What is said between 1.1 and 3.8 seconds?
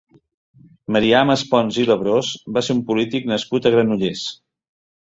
Maspons i Labrós va ser un polític nascut a